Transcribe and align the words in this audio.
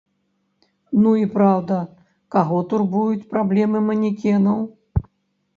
Ну 1.01 1.11
і 1.23 1.27
праўда, 1.35 1.77
каго 2.37 2.57
турбуюць 2.71 3.29
праблемы 3.35 3.83
манекенаў? 3.91 4.59